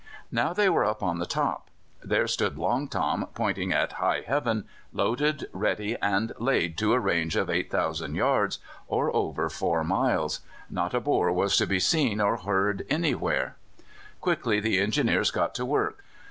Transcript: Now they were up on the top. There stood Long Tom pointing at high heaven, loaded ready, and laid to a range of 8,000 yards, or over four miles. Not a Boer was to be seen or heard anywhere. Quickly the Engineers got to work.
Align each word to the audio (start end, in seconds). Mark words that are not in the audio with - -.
Now 0.31 0.51
they 0.51 0.67
were 0.67 0.83
up 0.83 1.03
on 1.03 1.19
the 1.19 1.27
top. 1.27 1.69
There 2.03 2.25
stood 2.27 2.57
Long 2.57 2.87
Tom 2.87 3.27
pointing 3.35 3.71
at 3.71 3.91
high 4.01 4.23
heaven, 4.25 4.63
loaded 4.91 5.47
ready, 5.53 5.95
and 6.01 6.31
laid 6.39 6.75
to 6.79 6.93
a 6.93 6.99
range 6.99 7.35
of 7.35 7.51
8,000 7.51 8.15
yards, 8.15 8.57
or 8.87 9.15
over 9.15 9.47
four 9.47 9.83
miles. 9.83 10.39
Not 10.71 10.95
a 10.95 10.99
Boer 10.99 11.31
was 11.31 11.55
to 11.57 11.67
be 11.67 11.79
seen 11.79 12.19
or 12.19 12.37
heard 12.37 12.83
anywhere. 12.89 13.57
Quickly 14.21 14.59
the 14.59 14.79
Engineers 14.79 15.29
got 15.29 15.53
to 15.53 15.65
work. 15.67 16.03